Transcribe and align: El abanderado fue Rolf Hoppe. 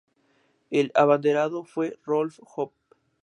El 0.71 0.91
abanderado 0.95 1.63
fue 1.63 1.99
Rolf 2.07 2.39
Hoppe. 2.55 2.97